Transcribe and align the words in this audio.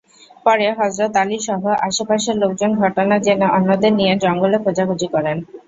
পরে 0.45 0.67
হযরত 0.79 1.13
আলীসহ 1.17 1.57
আশপাশের 1.87 2.35
লোকজন 2.37 2.71
ঘটনা 2.81 3.15
জেনে 3.25 3.47
অন্যদের 3.57 3.91
নিয়ে 3.99 4.13
জঙ্গলে 4.23 4.57
খোঁজাখুঁজি 4.63 5.07
করেন। 5.15 5.37